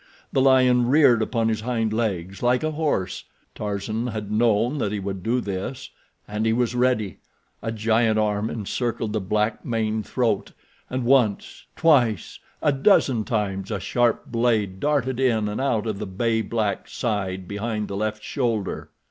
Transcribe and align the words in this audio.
The 0.33 0.41
lion 0.41 0.87
reared 0.87 1.21
upon 1.21 1.47
his 1.47 1.61
hind 1.61 1.93
legs 1.93 2.41
like 2.41 2.63
a 2.63 2.71
horse—Tarzan 2.71 4.07
had 4.07 4.31
known 4.31 4.79
that 4.79 4.91
he 4.91 4.99
would 4.99 5.21
do 5.21 5.39
this, 5.39 5.91
and 6.27 6.43
he 6.43 6.53
was 6.53 6.73
ready. 6.73 7.19
A 7.61 7.71
giant 7.71 8.17
arm 8.17 8.49
encircled 8.49 9.13
the 9.13 9.21
black 9.21 9.63
maned 9.63 10.07
throat, 10.07 10.53
and 10.89 11.05
once, 11.05 11.65
twice, 11.75 12.39
a 12.63 12.71
dozen 12.71 13.25
times 13.25 13.69
a 13.69 13.79
sharp 13.79 14.25
blade 14.25 14.79
darted 14.79 15.19
in 15.19 15.47
and 15.47 15.61
out 15.61 15.85
of 15.85 15.99
the 15.99 16.07
bay 16.07 16.41
black 16.41 16.87
side 16.87 17.47
behind 17.47 17.87
the 17.87 17.95
left 17.95 18.23
shoulder. 18.23 18.89